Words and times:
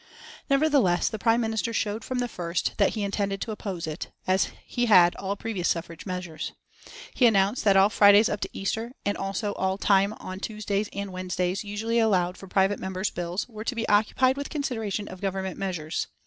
Nevertheless, 0.49 1.09
the 1.09 1.19
Prime 1.19 1.41
Minister 1.41 1.73
showed 1.73 2.03
from 2.03 2.17
the 2.17 2.27
first 2.27 2.73
that 2.77 2.95
he 2.95 3.03
intended 3.03 3.39
to 3.41 3.51
oppose 3.51 3.85
it, 3.85 4.09
as 4.25 4.49
he 4.65 4.87
had 4.87 5.15
all 5.17 5.35
previous 5.35 5.67
suffrage 5.69 6.07
measures. 6.07 6.53
He 7.13 7.27
announced 7.27 7.63
that 7.65 7.77
all 7.77 7.89
Fridays 7.91 8.27
up 8.27 8.39
to 8.39 8.49
Easter 8.51 8.93
and 9.05 9.15
also 9.15 9.53
all 9.53 9.77
time 9.77 10.13
on 10.13 10.39
Tuesdays 10.39 10.89
and 10.91 11.13
Wednesdays 11.13 11.63
usually 11.63 11.99
allowed 11.99 12.35
for 12.35 12.47
private 12.47 12.79
members' 12.79 13.11
bills 13.11 13.47
were 13.47 13.63
to 13.63 13.75
be 13.75 13.87
occupied 13.89 14.37
with 14.37 14.49
consideration 14.49 15.07
of 15.07 15.21
Government 15.21 15.59
measures. 15.59 16.07